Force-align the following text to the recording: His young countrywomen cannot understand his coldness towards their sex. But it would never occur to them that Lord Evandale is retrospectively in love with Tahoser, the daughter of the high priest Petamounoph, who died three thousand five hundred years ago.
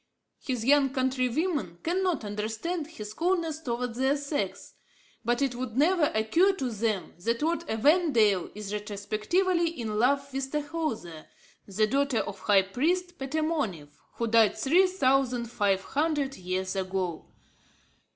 His 0.39 0.65
young 0.65 0.89
countrywomen 0.89 1.77
cannot 1.83 2.25
understand 2.25 2.87
his 2.87 3.13
coldness 3.13 3.59
towards 3.59 3.99
their 3.99 4.17
sex. 4.17 4.73
But 5.23 5.43
it 5.43 5.53
would 5.53 5.77
never 5.77 6.05
occur 6.15 6.53
to 6.53 6.71
them 6.71 7.13
that 7.23 7.43
Lord 7.43 7.59
Evandale 7.69 8.51
is 8.55 8.73
retrospectively 8.73 9.69
in 9.69 9.99
love 9.99 10.33
with 10.33 10.51
Tahoser, 10.51 11.27
the 11.67 11.85
daughter 11.85 12.17
of 12.21 12.37
the 12.37 12.41
high 12.45 12.63
priest 12.63 13.19
Petamounoph, 13.19 13.99
who 14.15 14.25
died 14.25 14.57
three 14.57 14.87
thousand 14.87 15.45
five 15.51 15.83
hundred 15.83 16.35
years 16.35 16.75
ago. 16.75 17.27